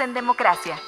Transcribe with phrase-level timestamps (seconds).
[0.00, 0.78] En Democracia.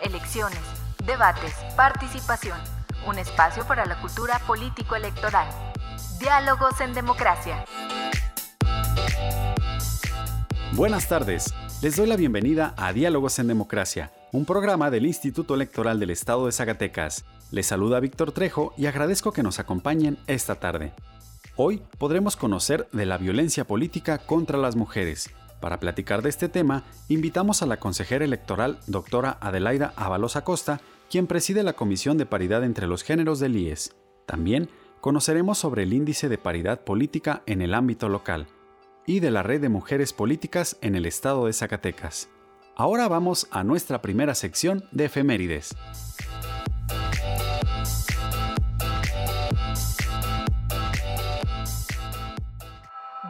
[0.00, 0.58] Elecciones,
[1.04, 2.58] debates, participación.
[3.06, 5.46] Un espacio para la cultura político-electoral.
[6.18, 7.64] Diálogos en Democracia.
[10.72, 11.52] Buenas tardes.
[11.82, 16.46] Les doy la bienvenida a Diálogos en Democracia, un programa del Instituto Electoral del Estado
[16.46, 17.26] de Zacatecas.
[17.50, 20.94] Les saluda Víctor Trejo y agradezco que nos acompañen esta tarde.
[21.62, 25.28] Hoy podremos conocer de la violencia política contra las mujeres.
[25.60, 31.26] Para platicar de este tema, invitamos a la consejera electoral doctora Adelaida Avalos Acosta, quien
[31.26, 33.94] preside la Comisión de Paridad entre los Géneros del IES.
[34.24, 34.70] También
[35.02, 38.46] conoceremos sobre el índice de paridad política en el ámbito local
[39.06, 42.30] y de la red de mujeres políticas en el estado de Zacatecas.
[42.74, 45.76] Ahora vamos a nuestra primera sección de efemérides.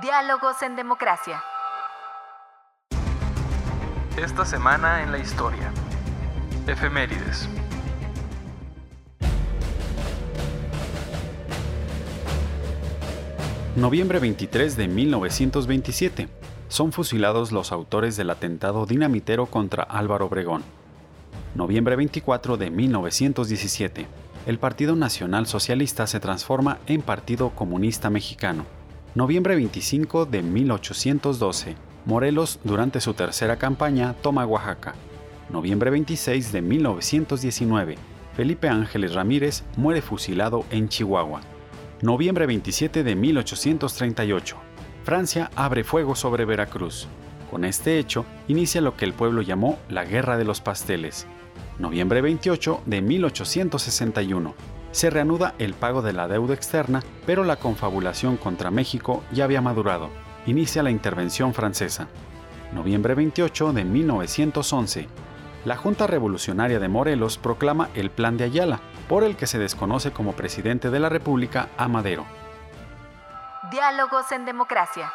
[0.01, 1.43] Diálogos en Democracia.
[4.17, 5.73] Esta semana en la historia.
[6.67, 7.47] Efemérides.
[13.77, 16.29] Noviembre 23 de 1927.
[16.69, 20.62] Son fusilados los autores del atentado dinamitero contra Álvaro Obregón.
[21.55, 24.07] Noviembre 24 de 1917.
[24.47, 28.80] El Partido Nacional Socialista se transforma en Partido Comunista Mexicano.
[29.12, 31.74] Noviembre 25 de 1812.
[32.05, 34.95] Morelos, durante su tercera campaña, toma Oaxaca.
[35.48, 37.96] Noviembre 26 de 1919.
[38.36, 41.40] Felipe Ángeles Ramírez muere fusilado en Chihuahua.
[42.02, 44.57] Noviembre 27 de 1838.
[45.02, 47.08] Francia abre fuego sobre Veracruz.
[47.51, 51.27] Con este hecho, inicia lo que el pueblo llamó la Guerra de los Pasteles.
[51.80, 58.36] Noviembre 28 de 1861 se reanuda el pago de la deuda externa, pero la confabulación
[58.36, 60.11] contra México ya había madurado.
[60.46, 62.08] Inicia la intervención francesa.
[62.73, 65.08] Noviembre 28 de 1911.
[65.64, 70.12] La Junta Revolucionaria de Morelos proclama el Plan de Ayala, por el que se desconoce
[70.12, 72.24] como presidente de la República a Madero.
[73.70, 75.12] Diálogos en Democracia.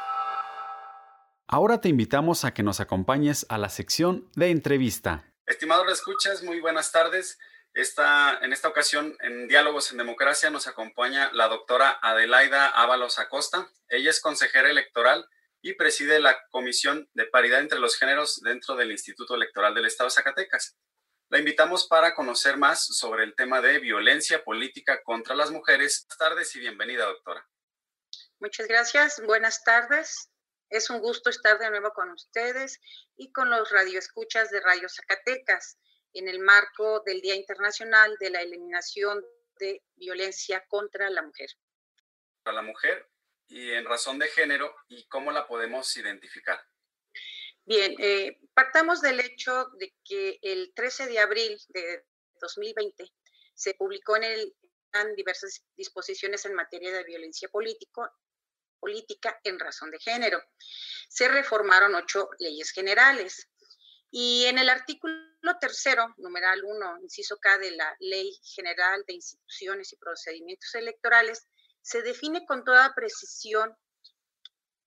[1.48, 5.26] Ahora te invitamos a que nos acompañes a la sección de entrevista.
[5.46, 7.38] Estimados escuchas, muy buenas tardes.
[7.78, 13.70] En esta ocasión, en Diálogos en Democracia, nos acompaña la doctora Adelaida Ábalos Acosta.
[13.90, 15.28] Ella es consejera electoral
[15.62, 20.08] y preside la Comisión de Paridad entre los Géneros dentro del Instituto Electoral del Estado
[20.08, 20.78] de Zacatecas.
[21.28, 26.06] La invitamos para conocer más sobre el tema de violencia política contra las mujeres.
[26.08, 27.46] Buenas tardes y bienvenida, doctora.
[28.40, 29.22] Muchas gracias.
[29.26, 30.30] Buenas tardes.
[30.70, 32.80] Es un gusto estar de nuevo con ustedes
[33.18, 35.78] y con los radioescuchas de Radio Zacatecas
[36.16, 39.24] en el marco del Día Internacional de la Eliminación
[39.60, 41.50] de Violencia contra la Mujer.
[42.44, 43.10] Para la mujer
[43.48, 46.60] y en razón de género y cómo la podemos identificar.
[47.66, 52.06] Bien, eh, partamos del hecho de que el 13 de abril de
[52.40, 53.12] 2020
[53.54, 54.56] se publicó en el
[54.94, 58.10] en diversas disposiciones en materia de violencia político,
[58.80, 60.42] política en razón de género.
[61.10, 63.50] Se reformaron ocho leyes generales,
[64.18, 65.14] y en el artículo
[65.60, 71.48] tercero, numeral 1, inciso K de la Ley General de Instituciones y Procedimientos Electorales,
[71.82, 73.76] se define con toda precisión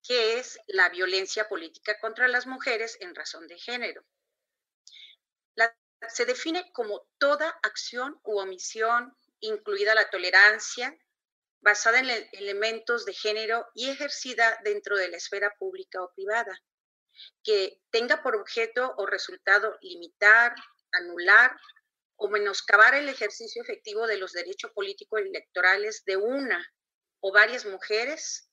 [0.02, 4.04] qué es la violencia política contra las mujeres en razón de género.
[6.08, 10.96] se define como toda acción u omisión, incluida la tolerancia,
[11.60, 16.56] basada en elementos de género y ejercida dentro de la esfera pública o privada
[17.42, 20.54] que tenga por objeto o resultado limitar,
[20.92, 21.56] anular
[22.16, 26.64] o menoscabar el ejercicio efectivo de los derechos políticos electorales de una
[27.20, 28.50] o varias mujeres,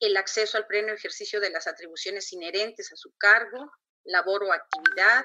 [0.00, 3.70] el acceso al pleno ejercicio de las atribuciones inherentes a su cargo,
[4.04, 5.24] labor o actividad,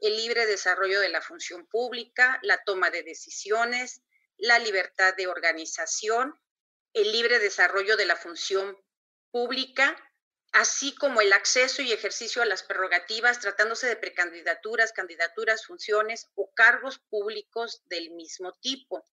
[0.00, 4.02] el libre desarrollo de la función pública, la toma de decisiones,
[4.36, 6.38] la libertad de organización,
[6.92, 8.76] el libre desarrollo de la función
[9.30, 9.96] pública,
[10.56, 16.50] así como el acceso y ejercicio a las prerrogativas tratándose de precandidaturas, candidaturas, funciones o
[16.54, 19.06] cargos públicos del mismo tipo.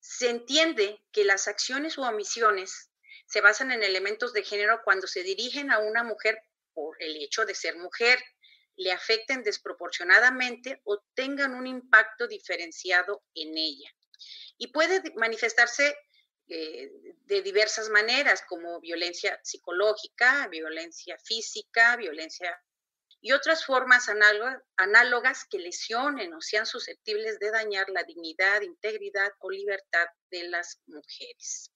[0.00, 2.90] Se entiende que las acciones u omisiones
[3.26, 6.42] se basan en elementos de género cuando se dirigen a una mujer
[6.72, 8.18] por el hecho de ser mujer,
[8.76, 13.90] le afecten desproporcionadamente o tengan un impacto diferenciado en ella.
[14.56, 15.94] Y puede manifestarse
[16.48, 16.90] eh,
[17.24, 22.60] de diversas maneras, como violencia psicológica, violencia física, violencia
[23.20, 29.50] y otras formas análogas que lesionen o sean susceptibles de dañar la dignidad, integridad o
[29.50, 31.70] libertad de las mujeres.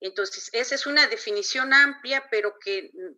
[0.00, 3.14] Entonces, esa es una definición amplia, pero que mm,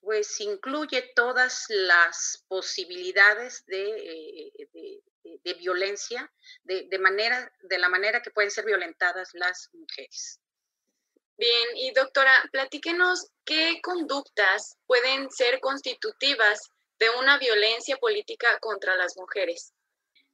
[0.00, 4.52] pues incluye todas las posibilidades de,
[5.44, 6.30] eh, violencia,
[6.64, 10.40] de, manera, de la manera que pueden ser violentadas las mujeres.
[11.36, 19.16] Bien, y doctora, platíquenos qué conductas pueden ser constitutivas de una violencia política contra las
[19.16, 19.72] mujeres.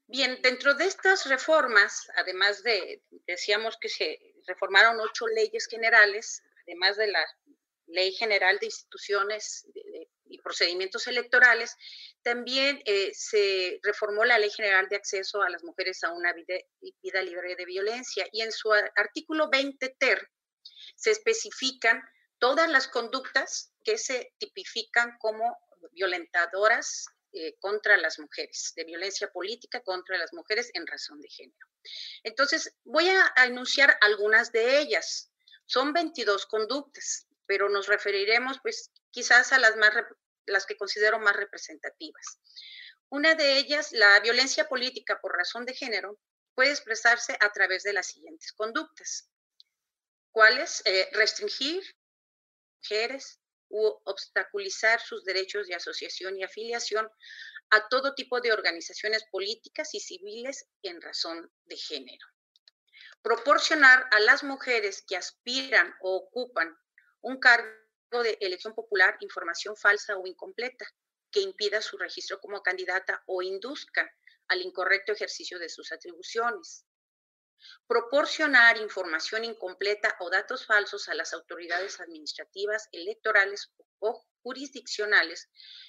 [0.06, 6.96] Bien, dentro de estas reformas, además de, decíamos que se reformaron ocho leyes generales, además
[6.96, 7.26] de la
[7.86, 9.66] Ley General de Instituciones
[10.38, 11.76] Procedimientos Electorales,
[12.22, 16.54] también eh, se reformó la Ley General de Acceso a las Mujeres a una vida,
[17.02, 20.30] vida libre de violencia y en su artículo 20 ter
[20.96, 22.02] se especifican
[22.38, 25.56] todas las conductas que se tipifican como
[25.92, 31.66] violentadoras eh, contra las mujeres, de violencia política contra las mujeres en razón de género.
[32.22, 35.32] Entonces, voy a, enunciar algunas de ellas.
[35.66, 39.92] Son 22 conductas, pero nos referiremos pues quizás a las, más,
[40.46, 42.38] las que considero más representativas.
[43.08, 46.18] Una de ellas, la violencia política por razón de género,
[46.54, 49.28] puede expresarse a través de las siguientes conductas.
[50.30, 50.82] ¿Cuáles?
[50.84, 51.82] Eh, restringir
[52.80, 57.08] mujeres, u obstaculizar sus derechos de asociación y afiliación
[57.70, 62.26] a todo tipo de organizaciones políticas y civiles en razón de género.
[63.22, 66.76] Proporcionar a las mujeres que aspiran o ocupan
[67.22, 67.83] un cargo
[68.22, 70.86] de elección popular información falsa o incompleta
[71.30, 74.10] que impida su registro como candidata o induzca
[74.48, 76.86] al incorrecto ejercicio de sus atribuciones.
[77.86, 85.48] Proporcionar información incompleta o datos falsos a las autoridades administrativas, electorales o jurisdiccionales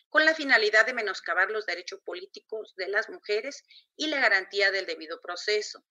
[0.10, 3.64] con la finalidad de menoscabar los derechos políticos de las mujeres
[3.98, 5.86] y la garantía del debido proceso.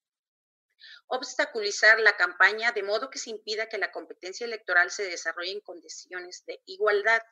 [1.06, 5.60] Obstaculizar la campaña de modo que se impida que la competencia electoral se desarrolle en
[5.60, 7.22] condiciones de igualdad.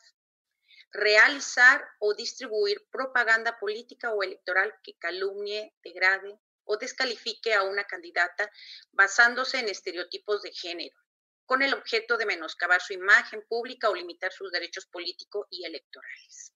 [0.91, 8.51] Realizar o distribuir propaganda política o electoral que calumnie, degrade, o descalifique a una candidata
[8.93, 10.97] basándose en estereotipos de género,
[11.45, 16.53] con el objeto de menoscabar su imagen pública o limitar sus derechos políticos y electorales.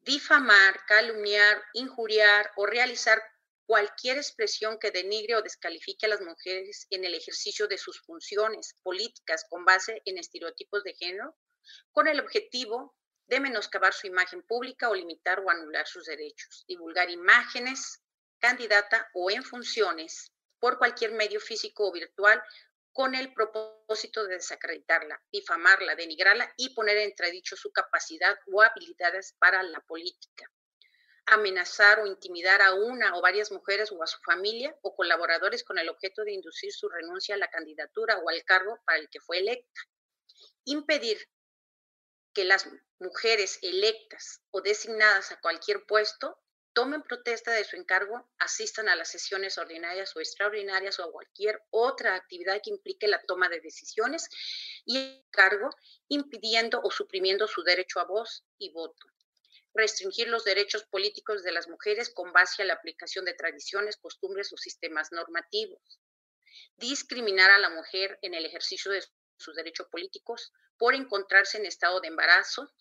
[0.00, 3.22] Difamar, calumniar, injuriar o realizar
[3.66, 8.76] cualquier expresión que denigre o descalifique a las mujeres en el ejercicio de sus funciones
[8.82, 11.36] políticas con base en estereotipos de género,
[11.92, 17.08] con el objetivo de menoscabar su imagen pública o limitar o anular sus derechos, divulgar
[17.10, 18.02] imágenes,
[18.38, 22.42] candidata o en funciones por cualquier medio físico o virtual
[22.92, 29.34] con el propósito de desacreditarla, difamarla, denigrarla y poner en entredicho su capacidad o habilidades
[29.38, 30.51] para la política.
[31.32, 35.78] Amenazar o intimidar a una o varias mujeres o a su familia o colaboradores con
[35.78, 39.20] el objeto de inducir su renuncia a la candidatura o al cargo para el que
[39.20, 39.80] fue electa.
[40.64, 41.26] Impedir
[42.34, 46.38] que las mujeres electas o designadas a cualquier puesto
[46.74, 51.62] tomen protesta de su encargo, asistan a las sesiones ordinarias o extraordinarias o a cualquier
[51.70, 54.28] otra actividad que implique la toma de decisiones
[54.84, 55.70] y encargo,
[56.08, 59.06] impidiendo o suprimiendo su derecho a voz y voto.
[59.74, 64.52] Restringir los derechos políticos de las mujeres con base a la aplicación de tradiciones, costumbres
[64.52, 66.00] o sistemas normativos.
[66.76, 69.02] Discriminar a la mujer en el ejercicio de
[69.38, 72.72] sus derechos políticos por encontrarse en estado de embarazo,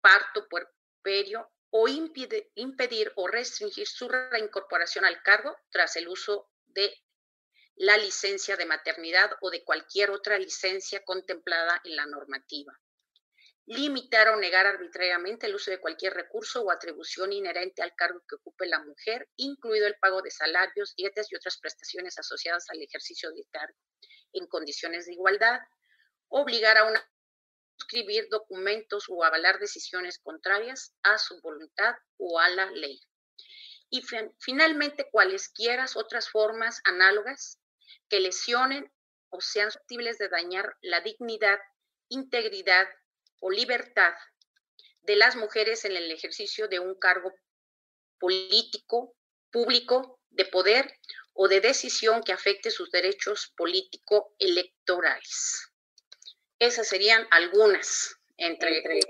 [0.00, 6.94] parto, puerperio o impedir o restringir su reincorporación al cargo tras el uso de
[7.76, 12.72] la licencia de maternidad o de cualquier otra licencia contemplada en la normativa.
[13.68, 18.36] Limitar o negar arbitrariamente el uso de cualquier recurso o atribución inherente al cargo que
[18.36, 23.30] ocupe la mujer, incluido el pago de salarios, dietas y otras prestaciones asociadas al ejercicio
[23.30, 23.76] del cargo,
[24.32, 25.60] en condiciones de igualdad.
[26.28, 27.06] Obligar a una
[27.78, 33.00] escribir documentos o avalar decisiones contrarias a su voluntad o a la ley.
[33.90, 34.02] Y
[34.40, 37.58] finalmente, cualesquiera otras formas análogas
[38.08, 38.90] que lesionen
[39.30, 41.58] o sean susceptibles de dañar la dignidad,
[42.08, 42.88] integridad
[43.40, 44.14] o libertad
[45.02, 47.32] de las mujeres en el ejercicio de un cargo
[48.18, 49.14] político,
[49.50, 50.92] público, de poder
[51.32, 55.70] o de decisión que afecte sus derechos político-electorales.
[56.58, 59.00] Esas serían algunas entre, entre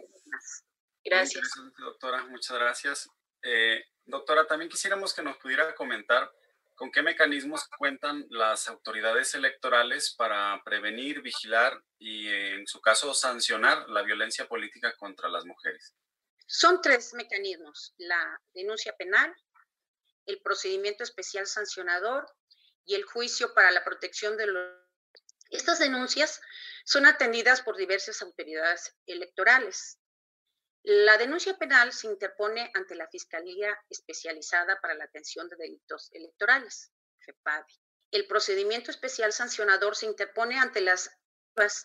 [1.05, 1.49] Gracias.
[1.79, 3.09] Doctora, muchas gracias.
[3.43, 6.31] Eh, doctora, también quisiéramos que nos pudiera comentar
[6.79, 13.89] con qué mecanismos cuentan las autoridades electorales para prevenir, vigilar y, en su caso, sancionar
[13.91, 15.97] la violencia política contra las mujeres.
[16.47, 19.35] Son tres mecanismos, la denuncia penal,
[20.27, 22.33] el procedimiento especial sancionador
[22.85, 24.73] y el juicio para la protección de los...
[25.51, 26.41] Estas denuncias
[26.85, 29.98] son atendidas por diversas autoridades electorales.
[30.83, 36.93] La denuncia penal se interpone ante la Fiscalía Especializada para la Atención de Delitos Electorales,
[37.19, 37.67] FEPADE.
[38.11, 41.11] El procedimiento especial sancionador se interpone ante las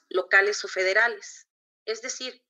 [0.10, 1.48] locales o federales,
[1.86, 2.46] es decir,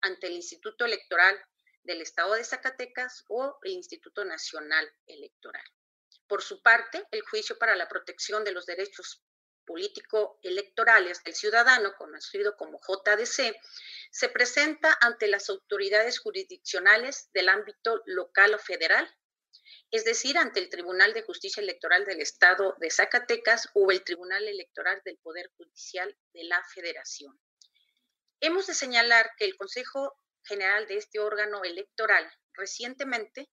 [0.00, 1.40] ante el Instituto Electoral
[1.82, 5.64] del Estado de Zacatecas o el Instituto Nacional Electoral.
[6.26, 9.22] Por su parte, el juicio para la protección de los derechos
[9.66, 13.54] político-electorales del ciudadano, conocido como JDC,
[14.10, 19.08] se presenta ante las autoridades jurisdiccionales del ámbito local o federal,
[19.90, 24.48] es decir, ante el Tribunal de Justicia Electoral del Estado de Zacatecas o el Tribunal
[24.48, 27.38] Electoral del Poder Judicial de la Federación.
[28.40, 33.48] Hemos de señalar que el Consejo General de este órgano electoral recientemente,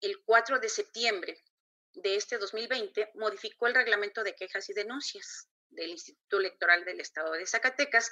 [0.00, 1.44] el 4 de septiembre
[1.94, 7.32] de este 2020 modificó el reglamento de quejas y denuncias del Instituto Electoral del Estado
[7.32, 8.10] de Zacatecas,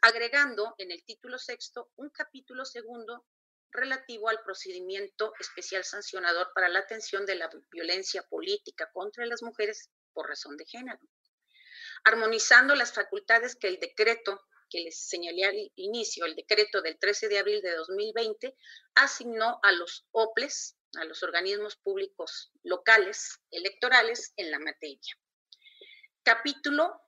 [0.00, 3.26] agregando en el título sexto un capítulo segundo
[3.72, 9.90] relativo al procedimiento especial sancionador para la atención de la violencia política contra las mujeres
[10.12, 10.98] por razón de género,
[12.04, 17.28] armonizando las facultades que el decreto que les señalé al inicio, el decreto del 13
[17.28, 18.56] de abril de 2020,
[18.94, 25.16] asignó a los OPLES, a los organismos públicos locales electorales en la materia.
[26.22, 27.00] Capítulo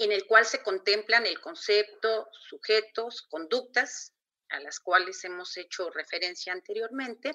[0.00, 4.14] en el cual se contemplan el concepto, sujetos, conductas,
[4.48, 7.32] a las cuales hemos hecho referencia anteriormente,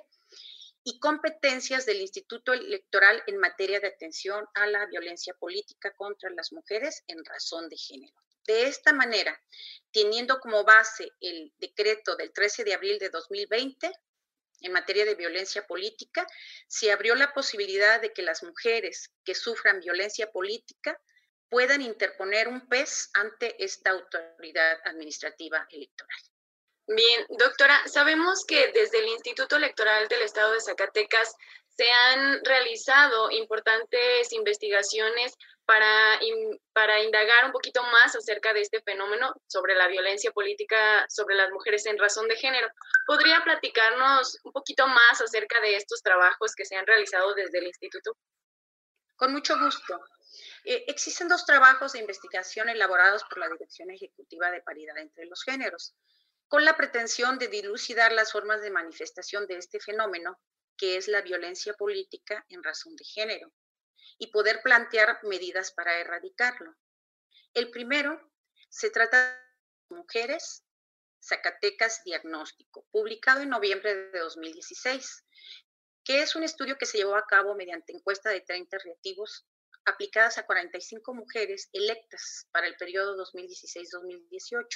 [0.83, 6.53] y competencias del Instituto Electoral en materia de atención a la violencia política contra las
[6.53, 8.13] mujeres en razón de género.
[8.47, 9.39] De esta manera,
[9.91, 13.91] teniendo como base el decreto del 13 de abril de 2020,
[14.61, 16.25] en materia de violencia política,
[16.67, 20.99] se abrió la posibilidad de que las mujeres que sufran violencia política
[21.49, 26.19] puedan interponer un PES ante esta autoridad administrativa electoral.
[26.87, 31.35] Bien, doctora, sabemos que desde el Instituto Electoral del Estado de Zacatecas
[31.77, 36.19] se han realizado importantes investigaciones para,
[36.73, 41.51] para indagar un poquito más acerca de este fenómeno sobre la violencia política sobre las
[41.51, 42.67] mujeres en razón de género.
[43.05, 47.67] ¿Podría platicarnos un poquito más acerca de estos trabajos que se han realizado desde el
[47.67, 48.15] instituto?
[49.15, 49.99] Con mucho gusto.
[50.65, 55.43] Eh, existen dos trabajos de investigación elaborados por la Dirección Ejecutiva de Paridad entre los
[55.43, 55.95] Géneros,
[56.47, 60.37] con la pretensión de dilucidar las formas de manifestación de este fenómeno,
[60.77, 63.51] que es la violencia política en razón de género
[64.17, 66.75] y poder plantear medidas para erradicarlo.
[67.53, 68.31] El primero
[68.69, 69.17] se trata
[69.89, 70.63] de mujeres
[71.21, 75.23] Zacatecas Diagnóstico, publicado en noviembre de 2016,
[76.03, 79.47] que es un estudio que se llevó a cabo mediante encuesta de 30 reactivos
[79.85, 84.67] aplicadas a 45 mujeres electas para el periodo 2016-2018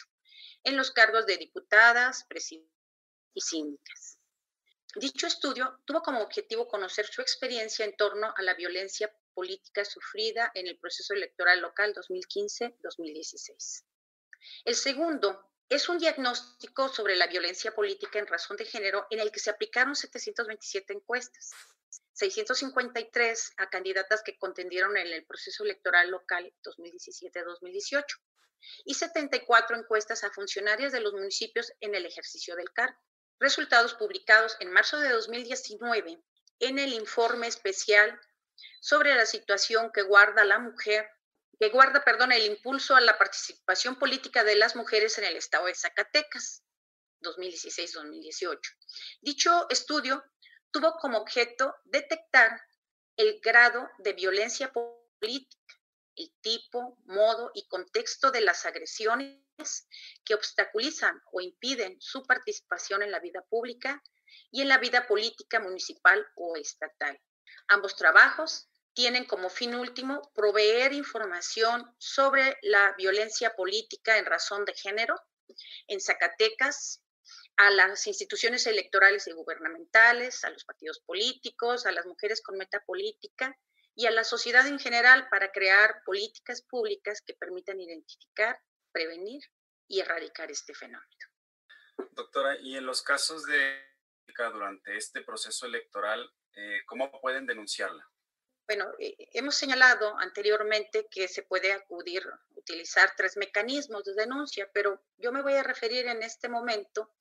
[0.63, 2.73] en los cargos de diputadas, presidentes
[3.33, 4.18] y síndicas.
[4.95, 10.51] Dicho estudio tuvo como objetivo conocer su experiencia en torno a la violencia política sufrida
[10.55, 13.83] en el proceso electoral local 2015-2016.
[14.65, 19.31] El segundo es un diagnóstico sobre la violencia política en razón de género en el
[19.31, 21.51] que se aplicaron 727 encuestas,
[22.13, 28.03] 653 a candidatas que contendieron en el proceso electoral local 2017-2018
[28.85, 32.99] y 74 encuestas a funcionarias de los municipios en el ejercicio del cargo.
[33.39, 36.21] Resultados publicados en marzo de 2019
[36.59, 38.19] en el informe especial
[38.81, 41.09] sobre la situación que guarda la mujer,
[41.57, 45.65] que guarda, perdón, el impulso a la participación política de las mujeres en el estado
[45.65, 46.63] de Zacatecas,
[47.21, 48.59] 2016-2018.
[49.21, 50.23] Dicho estudio
[50.71, 52.61] tuvo como objeto detectar
[53.17, 55.58] el grado de violencia política,
[56.19, 59.87] el tipo, modo y contexto de las agresiones
[60.25, 64.03] que obstaculizan o impiden su participación en la vida pública
[64.51, 67.17] y en la vida política municipal o estatal.
[67.69, 74.73] Ambos trabajos tienen como fin último proveer información sobre la violencia política en razón de
[74.73, 75.15] género
[75.87, 77.01] en Zacatecas,
[77.55, 82.83] a las instituciones electorales y gubernamentales, a los partidos políticos, a las mujeres con meta
[82.85, 83.57] política
[83.99, 88.57] y a la sociedad en general para crear políticas públicas que permitan identificar,
[88.93, 89.43] prevenir
[89.89, 91.25] y erradicar este fenómeno.
[92.11, 93.89] Doctora, y en los casos de
[94.53, 98.09] durante este proceso electoral, eh, ¿cómo pueden denunciarla?
[98.65, 102.23] Bueno, eh, hemos señalado anteriormente que se puede acudir,
[102.55, 107.13] utilizar tres mecanismos de denuncia, pero yo me voy a referir en este momento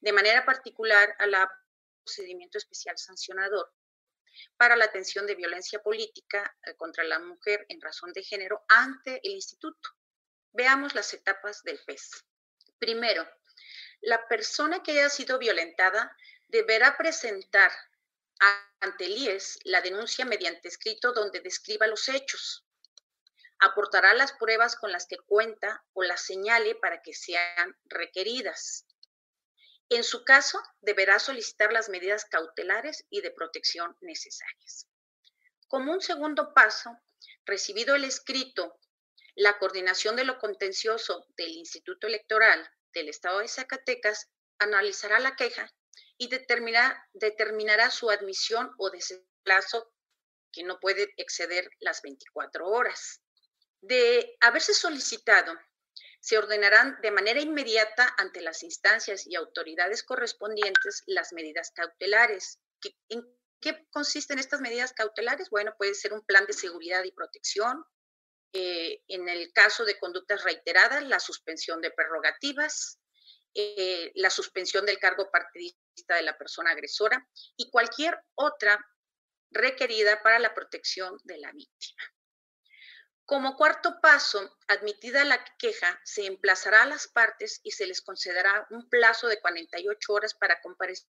[0.00, 1.32] de manera particular al
[2.04, 3.72] procedimiento especial sancionador
[4.56, 9.20] para la atención de violencia política eh, contra la mujer en razón de género ante
[9.24, 9.90] el instituto.
[10.52, 12.24] Veamos las etapas del PES.
[12.78, 13.26] Primero,
[14.00, 16.16] la persona que haya sido violentada
[16.48, 17.72] deberá presentar
[18.80, 22.66] ante el IES la denuncia mediante escrito donde describa los hechos.
[23.60, 28.86] Aportará las pruebas con las que cuenta o las señale para que sean requeridas.
[29.94, 34.88] En su caso, deberá solicitar las medidas cautelares y de protección necesarias.
[35.68, 36.98] Como un segundo paso,
[37.44, 38.80] recibido el escrito,
[39.34, 45.70] la coordinación de lo contencioso del Instituto Electoral del Estado de Zacatecas analizará la queja
[46.16, 48.90] y determinará, determinará su admisión o
[49.42, 49.92] plazo
[50.52, 53.20] que no puede exceder las 24 horas.
[53.82, 55.52] De haberse solicitado,
[56.22, 62.60] se ordenarán de manera inmediata ante las instancias y autoridades correspondientes las medidas cautelares.
[63.08, 63.26] ¿En
[63.60, 65.50] qué consisten estas medidas cautelares?
[65.50, 67.84] Bueno, puede ser un plan de seguridad y protección,
[68.52, 73.00] eh, en el caso de conductas reiteradas, la suspensión de prerrogativas,
[73.54, 78.78] eh, la suspensión del cargo partidista de la persona agresora y cualquier otra
[79.50, 82.02] requerida para la protección de la víctima.
[83.24, 88.66] Como cuarto paso, admitida la queja, se emplazará a las partes y se les concederá
[88.70, 91.08] un plazo de 48 horas para comparecer.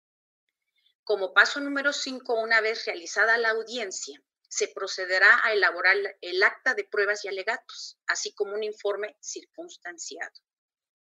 [1.03, 6.73] Como paso número 5, una vez realizada la audiencia, se procederá a elaborar el acta
[6.73, 10.33] de pruebas y alegatos, así como un informe circunstanciado.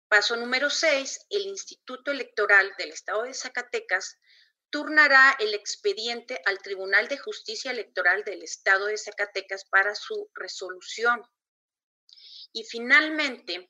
[0.09, 1.27] Paso número 6.
[1.31, 4.19] El Instituto Electoral del Estado de Zacatecas
[4.71, 11.23] turnará el expediente al Tribunal de Justicia Electoral del Estado de Zacatecas para su resolución.
[12.53, 13.69] Y finalmente,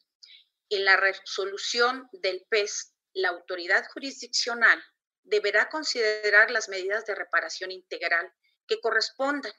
[0.69, 4.83] en la resolución del PES, la autoridad jurisdiccional
[5.23, 8.33] deberá considerar las medidas de reparación integral
[8.67, 9.53] que correspondan,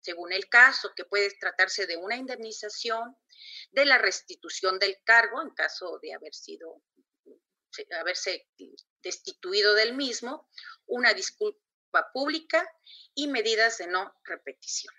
[0.00, 3.16] según el caso, que puede tratarse de una indemnización,
[3.70, 6.82] de la restitución del cargo en caso de haber sido
[7.98, 8.48] haberse
[9.02, 10.48] destituido del mismo,
[10.86, 11.60] una disculpa
[12.12, 12.68] pública
[13.14, 14.94] y medidas de no repetición.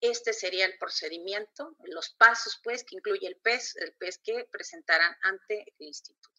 [0.00, 5.16] Este sería el procedimiento, los pasos, pues, que incluye el PES, el PES que presentarán
[5.22, 6.30] ante el instituto.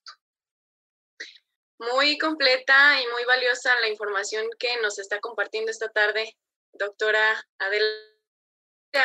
[1.80, 6.38] Muy completa y muy valiosa la información que nos está compartiendo esta tarde
[6.74, 8.16] doctora Adela,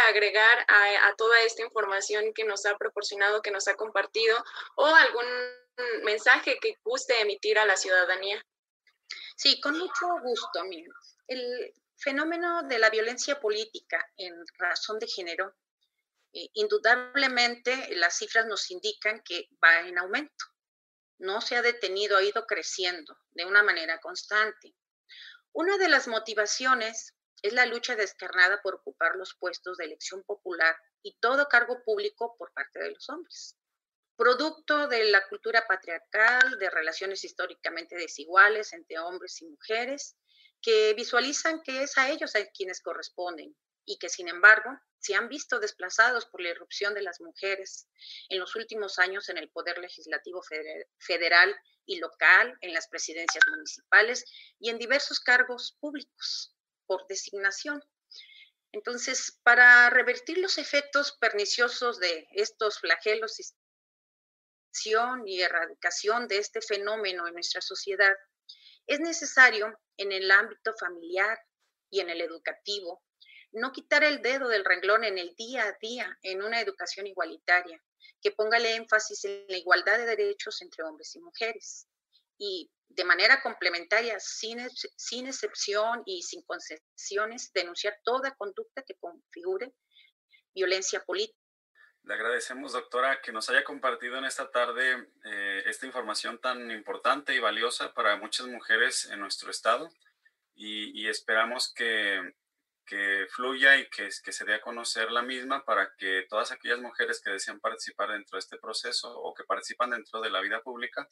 [0.09, 4.37] agregar a, toda esta información que nos ha proporcionado, que nos ha compartido,
[4.77, 5.25] o algún
[6.03, 8.45] mensaje que guste emitir a la ciudadanía?
[9.37, 10.65] Sí, con mucho gusto.
[10.65, 10.93] Miren,
[11.29, 15.55] el fenómeno de la violencia política en razón de género,
[16.33, 20.45] eh, indudablemente las cifras nos indican que va en aumento.
[21.19, 24.75] No se ha detenido, ha ido creciendo de una manera constante.
[25.53, 30.77] Una de las motivaciones es la lucha descarnada por ocupar los puestos de elección popular
[31.03, 33.57] y todo cargo público por parte de los hombres.
[34.21, 40.15] Producto de la cultura patriarcal, de relaciones históricamente desiguales entre hombres y mujeres,
[40.61, 43.57] que visualizan que es a ellos a quienes corresponden
[43.87, 47.89] y que sin embargo se han visto desplazados por la irrupción de las mujeres
[48.29, 50.43] en los últimos años en el poder legislativo
[50.99, 51.57] federal
[51.87, 54.27] y local, en las presidencias municipales
[54.59, 56.55] y en diversos cargos públicos
[56.85, 57.83] por designación.
[58.73, 63.41] Entonces, para revertir los efectos perniciosos de estos flagelos
[65.27, 68.15] y erradicación de este fenómeno en nuestra sociedad,
[68.87, 71.39] es necesario en el ámbito familiar
[71.91, 73.03] y en el educativo
[73.53, 77.83] no quitar el dedo del renglón en el día a día en una educación igualitaria,
[78.23, 81.89] que ponga el énfasis en la igualdad de derechos entre hombres y mujeres.
[82.39, 89.73] Y de manera complementaria, sin, sin excepción y sin concesiones, denunciar toda conducta que configure
[90.55, 91.40] violencia política.
[92.03, 97.35] Le agradecemos, doctora, que nos haya compartido en esta tarde eh, esta información tan importante
[97.35, 99.91] y valiosa para muchas mujeres en nuestro estado
[100.55, 102.35] y, esperamos que,
[102.85, 106.81] que, fluya y que, que se dé a conocer la misma para que todas aquellas
[106.81, 110.61] mujeres que desean participar dentro de este proceso o que participan dentro de la vida
[110.61, 111.09] pública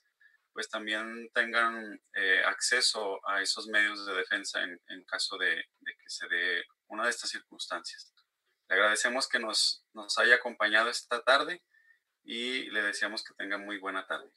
[0.59, 6.27] pues también tengan eh, acceso a esos medios de defensa en, caso de, que se
[6.27, 8.13] dé una de estas circunstancias.
[8.69, 11.65] Le agradecemos que nos, nos haya acompañado esta tarde
[12.25, 14.31] y le deseamos que tenga muy buena tarde.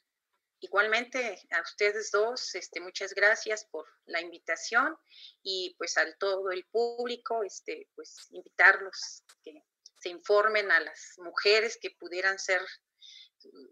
[0.60, 4.96] Igualmente a ustedes dos, este, muchas gracias por la invitación
[5.42, 9.64] y pues al todo el público, este, pues invitarlos que
[9.98, 12.62] se informen a las mujeres que pudieran ser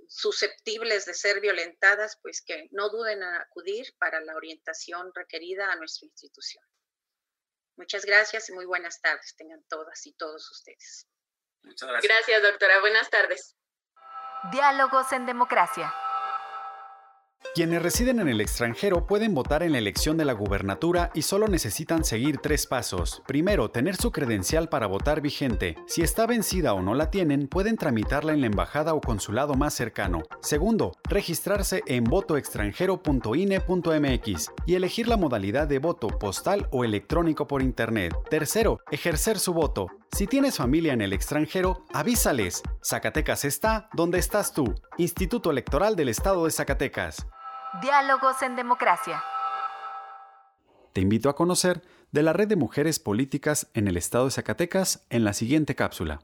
[0.08, 5.76] susceptibles de ser violentadas, pues que no duden en acudir para la orientación requerida a
[5.76, 6.64] nuestra institución.
[7.80, 11.08] Muchas gracias y muy buenas tardes tengan todas y todos ustedes.
[11.62, 12.12] Muchas gracias.
[12.12, 12.78] Gracias, doctora.
[12.80, 13.56] Buenas tardes.
[14.52, 15.90] Diálogos en democracia.
[17.54, 21.48] Quienes residen en el extranjero pueden votar en la elección de la gubernatura y solo
[21.48, 23.24] necesitan seguir tres pasos.
[23.26, 25.74] Primero, tener su credencial para votar vigente.
[25.86, 29.74] Si está vencida o no la tienen, pueden tramitarla en la embajada o consulado más
[29.74, 30.22] cercano.
[30.40, 38.14] Segundo, registrarse en votoextranjero.ine.mx y elegir la modalidad de voto postal o electrónico por internet.
[38.30, 39.88] Tercero, ejercer su voto.
[40.12, 42.62] Si tienes familia en el extranjero, avísales.
[42.84, 44.74] Zacatecas está donde estás tú.
[44.98, 47.26] Instituto Electoral del Estado de Zacatecas.
[47.80, 49.22] Diálogos en Democracia.
[50.92, 55.06] Te invito a conocer de la Red de Mujeres Políticas en el Estado de Zacatecas
[55.10, 56.20] en la siguiente cápsula.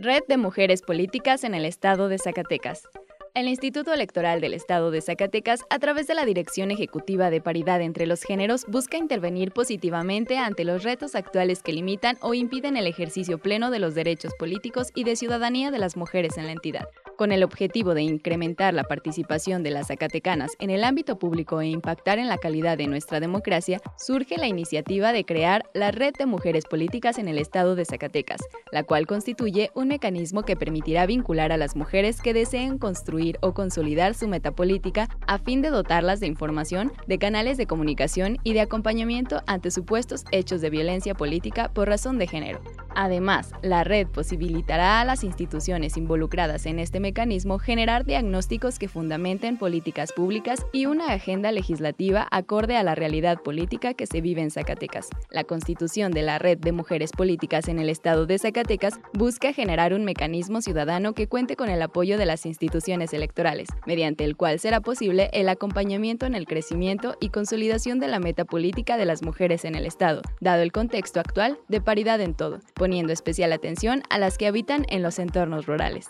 [0.00, 2.88] Red de Mujeres Políticas en el Estado de Zacatecas.
[3.34, 7.80] El Instituto Electoral del Estado de Zacatecas, a través de la Dirección Ejecutiva de Paridad
[7.80, 12.86] entre los Géneros, busca intervenir positivamente ante los retos actuales que limitan o impiden el
[12.86, 16.88] ejercicio pleno de los derechos políticos y de ciudadanía de las mujeres en la entidad.
[17.16, 21.68] Con el objetivo de incrementar la participación de las zacatecanas en el ámbito público e
[21.68, 26.26] impactar en la calidad de nuestra democracia, surge la iniciativa de crear la Red de
[26.26, 28.40] Mujeres Políticas en el Estado de Zacatecas,
[28.72, 33.54] la cual constituye un mecanismo que permitirá vincular a las mujeres que deseen construir o
[33.54, 38.60] consolidar su metapolítica a fin de dotarlas de información, de canales de comunicación y de
[38.60, 42.60] acompañamiento ante supuestos hechos de violencia política por razón de género.
[42.96, 49.58] Además, la red posibilitará a las instituciones involucradas en este mecanismo generar diagnósticos que fundamenten
[49.58, 54.50] políticas públicas y una agenda legislativa acorde a la realidad política que se vive en
[54.50, 55.10] Zacatecas.
[55.30, 59.92] La constitución de la Red de Mujeres Políticas en el Estado de Zacatecas busca generar
[59.92, 64.58] un mecanismo ciudadano que cuente con el apoyo de las instituciones electorales, mediante el cual
[64.58, 69.22] será posible el acompañamiento en el crecimiento y consolidación de la meta política de las
[69.22, 74.02] mujeres en el Estado, dado el contexto actual de paridad en todo, poniendo especial atención
[74.08, 76.08] a las que habitan en los entornos rurales.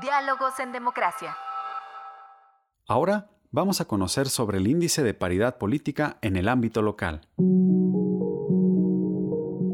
[0.00, 1.36] Diálogos en democracia.
[2.88, 7.20] Ahora vamos a conocer sobre el índice de paridad política en el ámbito local.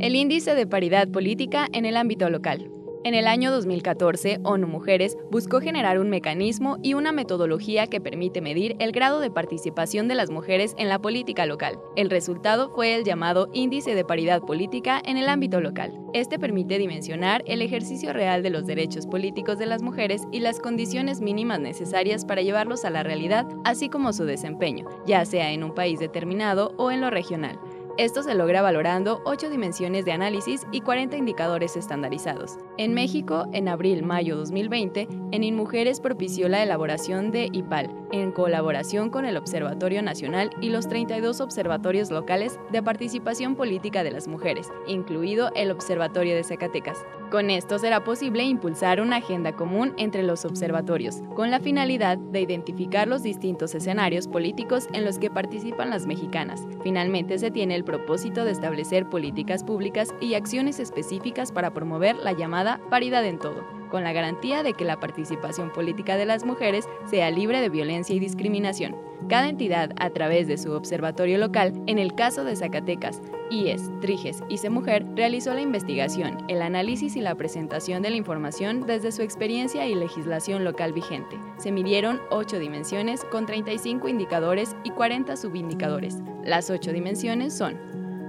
[0.01, 2.71] El índice de paridad política en el ámbito local.
[3.05, 8.41] En el año 2014, ONU Mujeres buscó generar un mecanismo y una metodología que permite
[8.41, 11.79] medir el grado de participación de las mujeres en la política local.
[11.95, 15.97] El resultado fue el llamado Índice de Paridad Política en el ámbito local.
[16.13, 20.59] Este permite dimensionar el ejercicio real de los derechos políticos de las mujeres y las
[20.59, 25.63] condiciones mínimas necesarias para llevarlos a la realidad, así como su desempeño, ya sea en
[25.63, 27.61] un país determinado o en lo regional.
[27.99, 32.57] Esto se logra valorando 8 dimensiones de análisis y 40 indicadores estandarizados.
[32.77, 39.25] En México, en abril-mayo 2020, en InMujeres propició la elaboración de IPAL, en colaboración con
[39.25, 45.51] el Observatorio Nacional y los 32 observatorios locales de participación política de las mujeres, incluido
[45.55, 46.99] el Observatorio de Zacatecas.
[47.31, 52.41] Con esto será posible impulsar una agenda común entre los observatorios, con la finalidad de
[52.41, 56.67] identificar los distintos escenarios políticos en los que participan las mexicanas.
[56.83, 62.33] Finalmente se tiene el propósito de establecer políticas públicas y acciones específicas para promover la
[62.33, 66.89] llamada paridad en todo con la garantía de que la participación política de las mujeres
[67.07, 68.97] sea libre de violencia y discriminación.
[69.29, 73.21] Cada entidad, a través de su observatorio local, en el caso de Zacatecas,
[73.51, 78.87] IES, Triges y CEMujer, realizó la investigación, el análisis y la presentación de la información
[78.87, 81.37] desde su experiencia y legislación local vigente.
[81.59, 86.17] Se midieron ocho dimensiones con 35 indicadores y 40 subindicadores.
[86.45, 87.77] Las ocho dimensiones son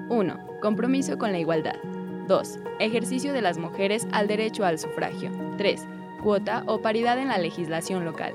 [0.10, 0.60] 1.
[0.62, 1.76] Compromiso con la igualdad.
[2.30, 2.60] 2.
[2.78, 5.32] Ejercicio de las mujeres al derecho al sufragio.
[5.58, 5.86] 3.
[6.22, 8.34] Cuota o paridad en la legislación local.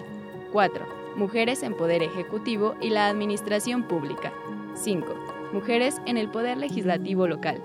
[0.53, 0.85] 4.
[1.17, 4.33] Mujeres en poder ejecutivo y la administración pública.
[4.75, 5.07] 5.
[5.53, 7.63] Mujeres en el poder legislativo local.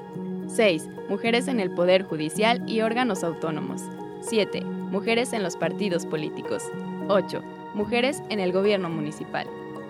[0.47, 0.87] 6.
[1.09, 3.81] Mujeres en el poder judicial y órganos autónomos.
[4.21, 4.61] 7.
[4.63, 6.63] Mujeres en los partidos políticos.
[7.07, 7.41] 8.
[7.73, 9.47] Mujeres en el gobierno municipal.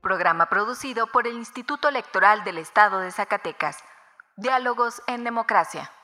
[0.00, 3.78] Programa producido por el Instituto Electoral del Estado de Zacatecas.
[4.38, 5.95] Diálogos en Democracia.